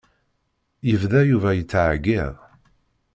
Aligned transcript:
Yebda 0.89 1.21
Yuba 1.29 1.49
yettεeyyiḍ. 1.53 2.35